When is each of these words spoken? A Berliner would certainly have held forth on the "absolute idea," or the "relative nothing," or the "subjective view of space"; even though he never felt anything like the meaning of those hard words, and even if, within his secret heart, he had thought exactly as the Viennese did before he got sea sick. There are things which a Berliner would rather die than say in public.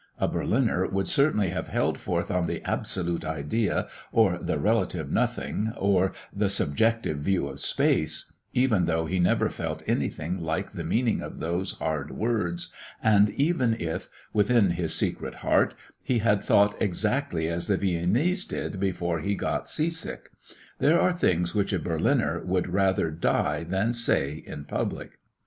A 0.17 0.27
Berliner 0.27 0.87
would 0.87 1.07
certainly 1.07 1.49
have 1.49 1.67
held 1.67 1.95
forth 1.99 2.31
on 2.31 2.47
the 2.47 2.67
"absolute 2.67 3.23
idea," 3.23 3.87
or 4.11 4.39
the 4.39 4.57
"relative 4.57 5.11
nothing," 5.11 5.73
or 5.77 6.11
the 6.35 6.49
"subjective 6.49 7.19
view 7.19 7.45
of 7.47 7.59
space"; 7.59 8.33
even 8.51 8.87
though 8.87 9.05
he 9.05 9.19
never 9.19 9.47
felt 9.47 9.83
anything 9.85 10.39
like 10.43 10.71
the 10.71 10.83
meaning 10.83 11.21
of 11.21 11.37
those 11.39 11.73
hard 11.73 12.09
words, 12.17 12.73
and 13.03 13.29
even 13.29 13.77
if, 13.79 14.09
within 14.33 14.71
his 14.71 14.95
secret 14.95 15.35
heart, 15.35 15.75
he 16.01 16.17
had 16.17 16.41
thought 16.41 16.73
exactly 16.81 17.47
as 17.47 17.67
the 17.67 17.77
Viennese 17.77 18.43
did 18.45 18.79
before 18.79 19.19
he 19.19 19.35
got 19.35 19.69
sea 19.69 19.91
sick. 19.91 20.31
There 20.79 20.99
are 20.99 21.13
things 21.13 21.53
which 21.53 21.71
a 21.71 21.77
Berliner 21.77 22.41
would 22.43 22.65
rather 22.73 23.11
die 23.11 23.63
than 23.63 23.93
say 23.93 24.41
in 24.47 24.65
public. 24.65 25.19